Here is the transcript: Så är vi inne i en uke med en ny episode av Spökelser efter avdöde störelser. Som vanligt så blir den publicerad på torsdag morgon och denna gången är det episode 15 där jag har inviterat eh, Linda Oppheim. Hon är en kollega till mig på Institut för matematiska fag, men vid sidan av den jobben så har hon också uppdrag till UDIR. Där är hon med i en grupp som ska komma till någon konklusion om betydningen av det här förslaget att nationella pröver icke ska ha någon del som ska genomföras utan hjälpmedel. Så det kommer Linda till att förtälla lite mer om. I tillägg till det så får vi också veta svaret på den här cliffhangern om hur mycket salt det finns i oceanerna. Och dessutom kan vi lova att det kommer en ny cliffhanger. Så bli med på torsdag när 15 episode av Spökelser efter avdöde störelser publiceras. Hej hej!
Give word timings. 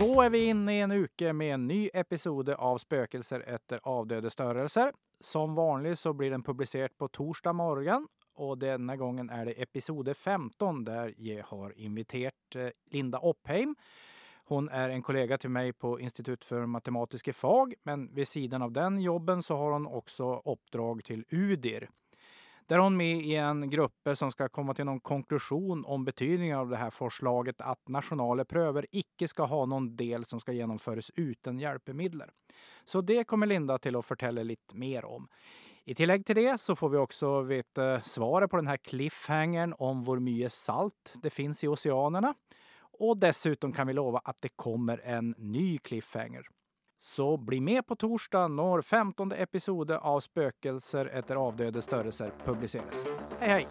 Så 0.00 0.20
är 0.20 0.30
vi 0.30 0.44
inne 0.44 0.78
i 0.78 0.80
en 0.80 0.90
uke 0.90 1.32
med 1.32 1.54
en 1.54 1.66
ny 1.66 1.90
episode 1.94 2.56
av 2.56 2.78
Spökelser 2.78 3.40
efter 3.40 3.80
avdöde 3.82 4.30
störelser. 4.30 4.92
Som 5.20 5.54
vanligt 5.54 5.98
så 5.98 6.12
blir 6.12 6.30
den 6.30 6.42
publicerad 6.42 6.96
på 6.96 7.08
torsdag 7.08 7.52
morgon 7.52 8.08
och 8.34 8.58
denna 8.58 8.96
gången 8.96 9.30
är 9.30 9.44
det 9.44 9.62
episode 9.62 10.14
15 10.14 10.84
där 10.84 11.14
jag 11.16 11.44
har 11.44 11.78
inviterat 11.78 12.34
eh, 12.54 12.68
Linda 12.90 13.18
Oppheim. 13.18 13.76
Hon 14.44 14.68
är 14.68 14.88
en 14.88 15.02
kollega 15.02 15.38
till 15.38 15.50
mig 15.50 15.72
på 15.72 16.00
Institut 16.00 16.44
för 16.44 16.66
matematiska 16.66 17.32
fag, 17.32 17.74
men 17.82 18.14
vid 18.14 18.28
sidan 18.28 18.62
av 18.62 18.72
den 18.72 19.00
jobben 19.00 19.42
så 19.42 19.56
har 19.56 19.72
hon 19.72 19.86
också 19.86 20.42
uppdrag 20.44 21.04
till 21.04 21.24
UDIR. 21.30 21.88
Där 22.70 22.76
är 22.76 22.80
hon 22.80 22.96
med 22.96 23.20
i 23.20 23.36
en 23.36 23.70
grupp 23.70 24.08
som 24.14 24.32
ska 24.32 24.48
komma 24.48 24.74
till 24.74 24.84
någon 24.84 25.00
konklusion 25.00 25.84
om 25.84 26.04
betydningen 26.04 26.58
av 26.58 26.68
det 26.68 26.76
här 26.76 26.90
förslaget 26.90 27.60
att 27.60 27.88
nationella 27.88 28.44
pröver 28.44 28.86
icke 28.90 29.28
ska 29.28 29.44
ha 29.44 29.66
någon 29.66 29.96
del 29.96 30.24
som 30.24 30.40
ska 30.40 30.52
genomföras 30.52 31.10
utan 31.14 31.58
hjälpmedel. 31.58 32.22
Så 32.84 33.00
det 33.00 33.24
kommer 33.24 33.46
Linda 33.46 33.78
till 33.78 33.96
att 33.96 34.06
förtälla 34.06 34.42
lite 34.42 34.76
mer 34.76 35.04
om. 35.04 35.28
I 35.84 35.94
tillägg 35.94 36.26
till 36.26 36.36
det 36.36 36.60
så 36.60 36.76
får 36.76 36.88
vi 36.88 36.98
också 36.98 37.40
veta 37.40 38.00
svaret 38.00 38.50
på 38.50 38.56
den 38.56 38.66
här 38.66 38.76
cliffhangern 38.76 39.74
om 39.78 40.06
hur 40.06 40.20
mycket 40.20 40.52
salt 40.52 41.14
det 41.22 41.30
finns 41.30 41.64
i 41.64 41.68
oceanerna. 41.68 42.34
Och 42.80 43.20
dessutom 43.20 43.72
kan 43.72 43.86
vi 43.86 43.92
lova 43.92 44.20
att 44.24 44.36
det 44.40 44.48
kommer 44.56 44.98
en 44.98 45.34
ny 45.38 45.78
cliffhanger. 45.78 46.46
Så 47.02 47.36
bli 47.36 47.60
med 47.60 47.86
på 47.86 47.96
torsdag 47.96 48.48
när 48.48 48.82
15 48.82 49.32
episode 49.32 49.98
av 49.98 50.20
Spökelser 50.20 51.06
efter 51.06 51.36
avdöde 51.36 51.82
störelser 51.82 52.32
publiceras. 52.44 53.04
Hej 53.38 53.48
hej! 53.50 53.68